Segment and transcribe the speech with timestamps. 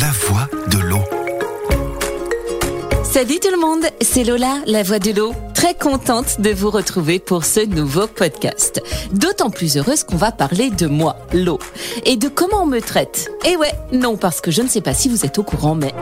[0.00, 1.02] La voix de l'eau.
[3.04, 5.34] Salut tout le monde, c'est Lola, la voix de l'eau.
[5.52, 8.80] Très contente de vous retrouver pour ce nouveau podcast.
[9.12, 11.58] D'autant plus heureuse qu'on va parler de moi, l'eau,
[12.06, 13.30] et de comment on me traite.
[13.44, 15.92] Et ouais, non, parce que je ne sais pas si vous êtes au courant, mais...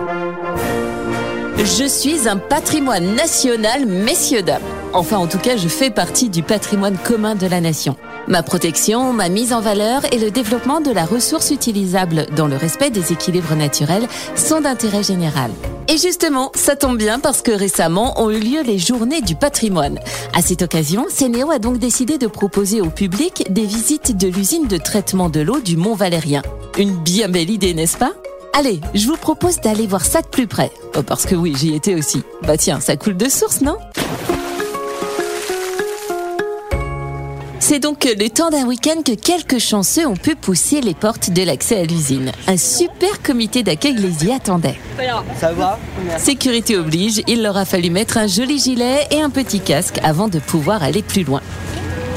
[1.59, 4.63] Je suis un patrimoine national, messieurs, dames.
[4.93, 7.97] Enfin, en tout cas, je fais partie du patrimoine commun de la nation.
[8.31, 12.55] Ma protection, ma mise en valeur et le développement de la ressource utilisable dans le
[12.55, 14.07] respect des équilibres naturels
[14.37, 15.51] sont d'intérêt général.
[15.89, 19.99] Et justement, ça tombe bien parce que récemment ont eu lieu les journées du patrimoine.
[20.33, 24.69] À cette occasion, Sénéo a donc décidé de proposer au public des visites de l'usine
[24.69, 26.43] de traitement de l'eau du Mont Valérien.
[26.79, 28.13] Une bien belle idée, n'est-ce pas?
[28.57, 30.71] Allez, je vous propose d'aller voir ça de plus près.
[30.97, 32.23] Oh, parce que oui, j'y étais aussi.
[32.43, 33.77] Bah tiens, ça coule de source, non?
[37.71, 41.45] C'est donc le temps d'un week-end que quelques chanceux ont pu pousser les portes de
[41.45, 42.33] l'accès à l'usine.
[42.49, 44.75] Un super comité d'accueil les y attendait.
[45.39, 45.79] Ça va
[46.19, 50.27] Sécurité oblige, il leur a fallu mettre un joli gilet et un petit casque avant
[50.27, 51.43] de pouvoir aller plus loin.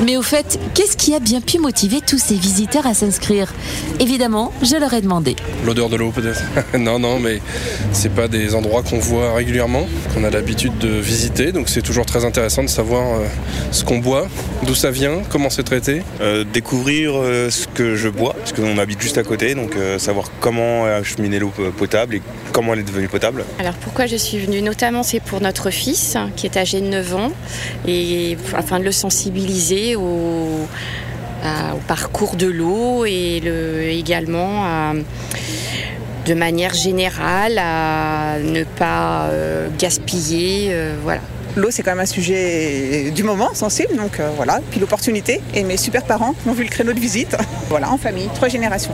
[0.05, 3.53] Mais au fait, qu'est-ce qui a bien pu motiver tous ces visiteurs à s'inscrire?
[3.99, 5.35] Évidemment, je leur ai demandé.
[5.65, 6.43] L'odeur de l'eau peut-être?
[6.77, 7.41] non, non, mais
[7.91, 12.05] c'est pas des endroits qu'on voit régulièrement, qu'on a l'habitude de visiter, donc c'est toujours
[12.05, 13.25] très intéressant de savoir euh,
[13.71, 14.27] ce qu'on boit,
[14.63, 16.01] d'où ça vient, comment c'est traité.
[16.21, 19.99] Euh, découvrir euh, ce que je bois, parce qu'on habite juste à côté, donc euh,
[19.99, 22.21] savoir comment acheminer l'eau potable et
[22.53, 23.43] comment elle est devenue potable.
[23.59, 24.61] Alors pourquoi je suis venue?
[24.61, 27.31] Notamment c'est pour notre fils qui est âgé de 9 ans
[27.87, 30.67] et afin de le sensibiliser au,
[31.43, 34.93] à- au parcours de l'eau et le, également à-
[36.25, 40.67] de manière générale à ne pas euh, gaspiller.
[40.71, 41.19] euh, voilà.
[41.55, 44.59] L'eau, c'est quand même un sujet du moment, sensible, donc euh, voilà.
[44.71, 45.39] Puis l'opportunité.
[45.53, 47.35] Et mes super parents m'ont vu le créneau de visite.
[47.69, 48.93] Voilà, en famille, trois générations.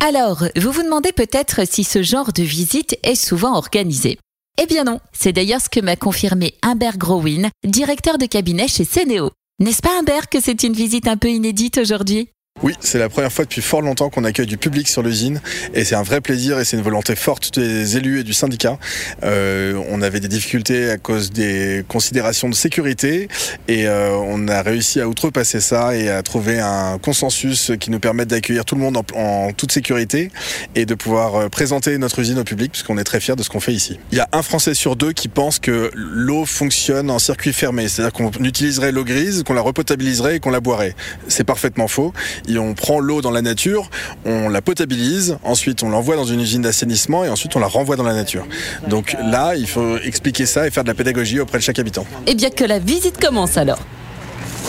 [0.00, 4.16] Alors, vous vous demandez peut-être si ce genre de visite est souvent organisé.
[4.62, 8.84] Eh bien non, c'est d'ailleurs ce que m'a confirmé Humbert Growin, directeur de cabinet chez
[8.84, 9.30] Sénéo.
[9.58, 12.30] N'est-ce pas Humbert que c'est une visite un peu inédite aujourd'hui?
[12.64, 15.40] Oui, c'est la première fois depuis fort longtemps qu'on accueille du public sur l'usine
[15.74, 18.78] et c'est un vrai plaisir et c'est une volonté forte des élus et du syndicat.
[19.22, 23.28] Euh, on avait des difficultés à cause des considérations de sécurité
[23.68, 28.00] et euh, on a réussi à outrepasser ça et à trouver un consensus qui nous
[28.00, 30.32] permette d'accueillir tout le monde en, en toute sécurité
[30.74, 33.50] et de pouvoir euh, présenter notre usine au public puisqu'on est très fiers de ce
[33.50, 34.00] qu'on fait ici.
[34.10, 37.86] Il y a un Français sur deux qui pense que l'eau fonctionne en circuit fermé,
[37.86, 40.96] c'est-à-dire qu'on utiliserait l'eau grise, qu'on la repotabiliserait et qu'on la boirait.
[41.28, 42.12] C'est parfaitement faux.
[42.48, 43.90] Et on prend l'eau dans la nature,
[44.24, 47.96] on la potabilise, ensuite on l'envoie dans une usine d'assainissement et ensuite on la renvoie
[47.96, 48.46] dans la nature.
[48.88, 52.06] Donc là, il faut expliquer ça et faire de la pédagogie auprès de chaque habitant.
[52.26, 53.78] Eh bien que la visite commence alors.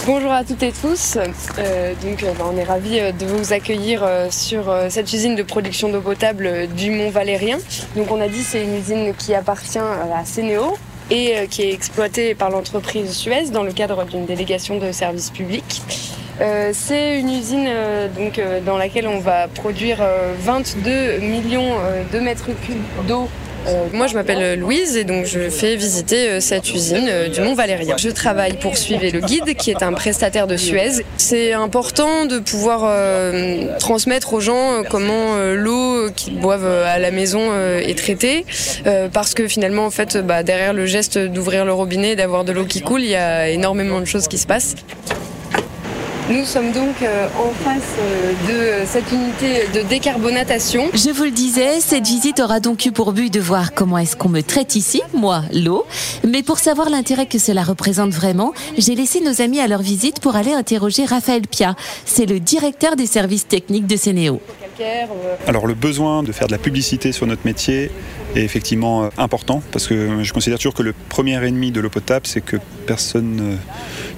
[0.06, 1.18] Bonjour à toutes et tous.
[1.18, 5.44] Euh, donc, euh, bah, on est ravis euh, de vous accueillir sur cette usine de
[5.44, 7.60] production d'eau potable du Mont Valérien.
[7.96, 10.78] Donc, on a dit c'est une usine qui appartient à Sénéo
[11.12, 15.82] et qui est exploitée par l'entreprise Suez dans le cadre d'une délégation de service public.
[16.42, 21.76] Euh, c'est une usine euh, donc, euh, dans laquelle on va produire euh, 22 millions
[22.14, 23.28] de mètres cubes d'eau
[23.94, 27.98] moi, je m'appelle Louise et donc je fais visiter cette usine du Mont Valérien.
[27.98, 31.04] Je travaille pour Suivre le Guide, qui est un prestataire de Suez.
[31.18, 32.90] C'est important de pouvoir
[33.78, 38.46] transmettre aux gens comment l'eau qu'ils boivent à la maison est traitée,
[39.12, 42.54] parce que finalement, en fait, bah, derrière le geste d'ouvrir le robinet et d'avoir de
[42.54, 44.76] l'eau qui coule, il y a énormément de choses qui se passent.
[46.30, 50.88] Nous sommes donc euh, en face euh, de cette unité de décarbonatation.
[50.94, 54.16] Je vous le disais, cette visite aura donc eu pour but de voir comment est-ce
[54.16, 55.88] qu'on me traite ici, moi, l'eau.
[56.28, 60.20] Mais pour savoir l'intérêt que cela représente vraiment, j'ai laissé nos amis à leur visite
[60.20, 61.76] pour aller interroger Raphaël Pia.
[62.06, 64.40] C'est le directeur des services techniques de Sénéo.
[64.82, 67.92] Euh, Alors le besoin de faire de la publicité sur notre métier
[68.36, 71.90] est effectivement euh, important parce que je considère toujours que le premier ennemi de l'eau
[71.90, 73.56] potable, c'est que personne euh,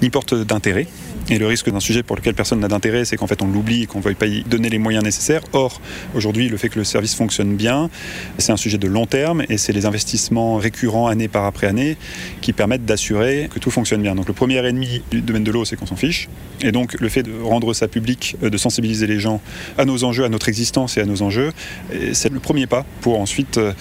[0.02, 0.88] n'y porte d'intérêt.
[1.30, 3.84] Et le risque d'un sujet pour lequel personne n'a d'intérêt, c'est qu'en fait on l'oublie
[3.84, 5.42] et qu'on ne veuille pas y donner les moyens nécessaires.
[5.54, 5.82] Or,
[6.14, 7.90] aujourd'hui, le fait que le service fonctionne bien,
[8.38, 11.98] c'est un sujet de long terme et c'est les investissements récurrents année par après année
[12.42, 14.16] qui permettent d'assurer que tout fonctionne bien.
[14.16, 16.28] Donc le premier ennemi du domaine de l'eau, c'est qu'on s'en fiche.
[16.62, 19.42] Et donc le fait de rendre ça public, euh, de sensibiliser les gens
[19.78, 21.52] à nos enjeux, à notre existence et à nos enjeux,
[21.94, 23.74] et c'est le premier pas pour ensuite euh,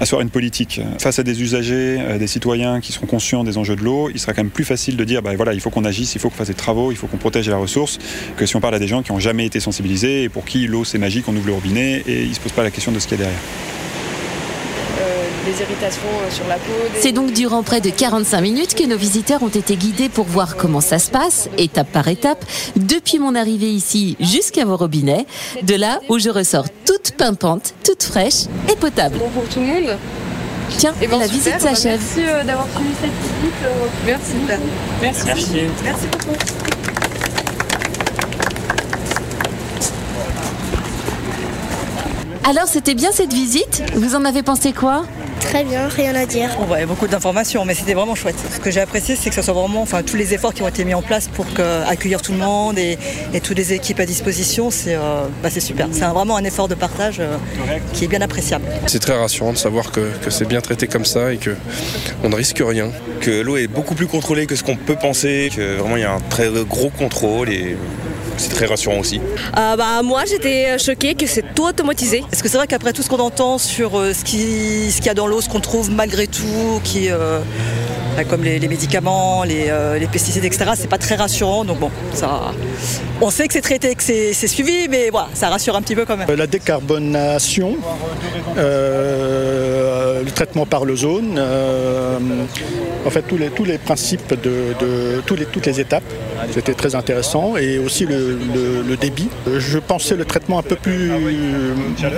[0.00, 0.80] asseoir une politique.
[0.98, 4.18] Face à des usagers, euh, des citoyens qui seront conscients des enjeux de l'eau, il
[4.18, 6.36] sera quand même plus facile de dire bah, il faut qu'on agisse, il faut qu'on
[6.36, 7.98] fasse des travaux, il faut qu'on protège la ressource,
[8.36, 10.66] que si on parle à des gens qui n'ont jamais été sensibilisés et pour qui
[10.66, 12.92] l'eau c'est magique, on ouvre le robinet et ils ne se posent pas la question
[12.92, 13.40] de ce qu'il y a derrière.
[15.44, 16.72] Des irritations euh, sur la peau.
[16.94, 20.24] des- C'est donc durant près de 45 minutes que nos visiteurs ont été guidés pour
[20.24, 22.42] voir comment ça se passe, étape par étape,
[22.76, 25.26] depuis mon arrivée ici jusqu'à vos robinets,
[25.62, 29.18] de là où je ressors toute pimpante, toute fraîche et potable.
[29.18, 29.96] Bon pour tout le monde.
[30.78, 32.00] Tiens, Eh ben, la super, visite bah, s'achève.
[32.00, 33.54] Merci euh, d'avoir suivi cette visite.
[33.64, 34.32] euh, Merci.
[35.26, 35.50] Merci.
[35.84, 36.36] Merci beaucoup.
[42.46, 43.82] Alors, c'était bien cette visite?
[43.94, 45.04] Vous en avez pensé quoi?
[45.44, 46.48] Très bien, rien à dire.
[46.60, 48.34] On voyait beaucoup d'informations, mais c'était vraiment chouette.
[48.52, 50.68] Ce que j'ai apprécié, c'est que ce soit vraiment, enfin, tous les efforts qui ont
[50.68, 52.98] été mis en place pour que- accueillir tout le monde et,
[53.32, 55.86] et toutes les équipes à disposition, c'est euh, bah, super.
[55.92, 57.36] C'est vraiment un effort de partage euh,
[57.92, 58.64] qui est bien appréciable.
[58.86, 61.54] C'est très rassurant de savoir que, que c'est bien traité comme ça et que
[62.24, 62.90] on ne risque rien.
[63.20, 66.06] Que l'eau est beaucoup plus contrôlée que ce qu'on peut penser, que vraiment il y
[66.06, 67.76] a un très gros contrôle et
[68.36, 69.20] c'est très rassurant aussi.
[69.56, 72.22] Euh, bah, moi, j'étais choquée que c'est tout automatisé.
[72.32, 75.06] Est-ce que c'est vrai qu'après tout ce qu'on entend sur euh, ce qui- ce qu'il
[75.06, 77.40] y a dans l'eau, ce qu'on trouve malgré tout, qui, euh,
[78.16, 81.64] bah, comme les, les médicaments, les, euh, les pesticides, etc., c'est pas très rassurant.
[81.64, 82.52] Donc bon, ça,
[83.20, 85.94] on sait que c'est traité, que c'est c'est suivi, mais voilà, ça rassure un petit
[85.96, 86.28] peu quand même.
[86.36, 87.76] La décarbonation,
[88.56, 92.18] euh, le traitement par l'ozone, euh,
[93.06, 96.04] en fait tous les, tous les principes de, de- tous les, toutes les étapes,
[96.52, 99.28] c'était très intéressant et aussi le, le- le débit.
[99.58, 101.10] Je pensais le traitement un peu plus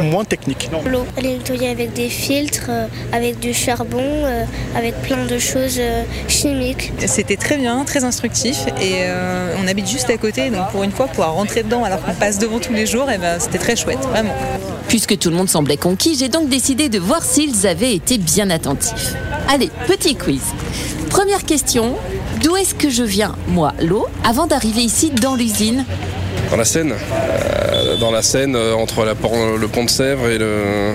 [0.02, 0.68] moins technique.
[0.90, 4.44] L'eau, elle est nettoyée avec des filtres, euh, avec du charbon, euh,
[4.76, 6.92] avec plein de choses euh, chimiques.
[7.06, 10.92] C'était très bien, très instructif et euh, on habite juste à côté donc pour une
[10.92, 13.76] fois pouvoir rentrer dedans alors qu'on passe devant tous les jours et ben c'était très
[13.76, 14.34] chouette vraiment.
[14.88, 18.50] Puisque tout le monde semblait conquis, j'ai donc décidé de voir s'ils avaient été bien
[18.50, 19.14] attentifs.
[19.48, 20.40] Allez, petit quiz.
[21.10, 21.96] Première question,
[22.46, 25.84] d'où est-ce que je viens, moi, l'eau, avant d'arriver ici dans l'usine
[26.48, 30.28] Dans la Seine, euh, dans la Seine, euh, entre la port- le pont de Sèvres
[30.28, 30.92] et le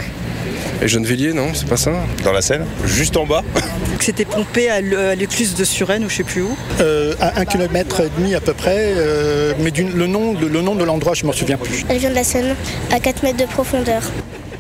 [0.81, 1.92] et Gennevilliers, non C'est pas ça
[2.24, 3.44] Dans la Seine, juste en bas.
[4.00, 4.80] Que c'était pompé à
[5.13, 6.56] l'écluse de Suresnes ou je sais plus où.
[6.80, 10.62] Euh, à un kilomètre et demi à peu près, euh, mais le nom, de- le
[10.62, 11.86] nom de l'endroit, je m'en souviens plus.
[11.89, 12.56] Elle vient de la Seine,
[12.94, 14.01] à 4 mètres de profondeur.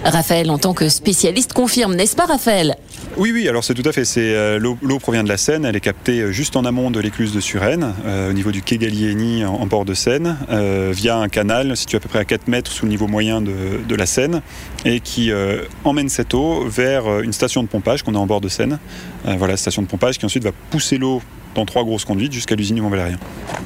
[0.03, 2.75] Raphaël, en tant que spécialiste, confirme, n'est-ce pas Raphaël?
[3.17, 4.05] Oui, oui, alors c'est tout à fait.
[4.05, 5.65] C'est euh, l'eau, l'eau provient de la Seine.
[5.65, 8.61] Elle est captée euh, juste en amont de l'écluse de Suresnes, euh, au niveau du
[8.61, 12.19] quai Gallieni en, en port de Seine, euh, via un canal situé à peu près
[12.19, 13.53] à 4 mètres sous le niveau moyen de,
[13.87, 14.41] de la Seine,
[14.85, 18.41] et qui euh, emmène cette eau vers une station de pompage qu'on a en bord
[18.41, 18.79] de Seine.
[19.27, 21.21] Euh, voilà, station de pompage qui ensuite va pousser l'eau
[21.53, 23.17] dans trois grosses conduites jusqu'à l'usine du Mont-Valérien.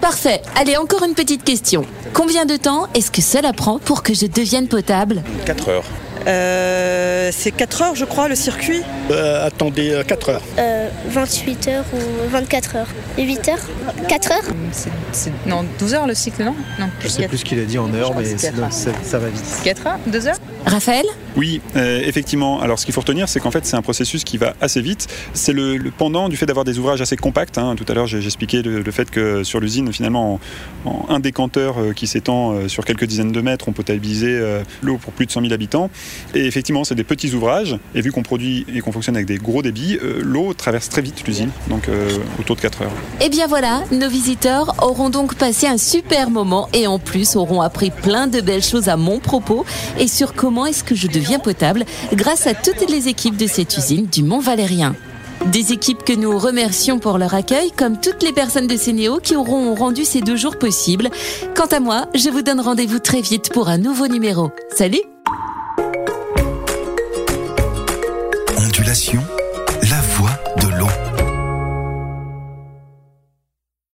[0.02, 0.42] Parfait.
[0.56, 1.86] Allez, encore une petite question.
[2.14, 5.22] Combien de temps est-ce que cela prend pour que je devienne potable?
[5.46, 5.84] 4 heures.
[6.28, 8.82] Euh, c'est 4 heures, je crois, le circuit.
[9.12, 10.42] Euh, attendez, euh, 4 heures.
[10.58, 13.60] Euh, 28 heures ou 24 heures 8 heures
[14.08, 16.56] 4 heures C'est- c'est- non 12 heures le cycle non?
[16.80, 16.88] Non.
[17.02, 19.44] Je sais plus ce qu'il a dit en heure, crois que mais ça va vite.
[19.64, 20.38] 4 heures 2 heures?
[20.66, 21.06] Raphaël
[21.38, 22.60] Oui, euh, effectivement.
[22.60, 25.08] Alors, ce qu'il faut retenir, c'est qu'en fait, c'est un processus qui va assez vite.
[25.34, 27.58] C'est le, le pendant du fait d'avoir des ouvrages assez compacts.
[27.58, 27.76] hein.
[27.76, 30.40] Tout à l'heure, expliqué le, le fait que sur l'usine, finalement,
[30.86, 34.28] en, en un décanteur euh, qui s'étend euh, sur quelques dizaines de mètres, on potabilisait
[34.32, 35.90] euh, l'eau pour plus de 100 000 habitants.
[36.34, 37.78] Et effectivement, c'est des petits ouvrages.
[37.94, 41.26] Et vu qu'on produit et qu'on fonctionne avec des gros débits, l'eau traverse très vite
[41.28, 42.10] l'usine, donc euh,
[42.40, 42.92] autour de 4 heures.
[43.22, 47.62] Eh bien voilà, nos visiteurs auront donc passé un super moment et en plus auront
[47.62, 49.66] appris plein de belles choses à mon propos
[50.00, 53.76] et sur comment est-ce que je deviens potable grâce à toutes les équipes de cette
[53.76, 54.96] usine du Mont Valérien.
[55.48, 59.36] Des équipes que nous remercions pour leur accueil, comme toutes les personnes de Sénéo qui
[59.36, 61.10] auront rendu ces deux jours possibles.
[61.56, 64.52] Quant à moi, je vous donne rendez-vous très vite pour un nouveau numéro.
[64.76, 65.02] Salut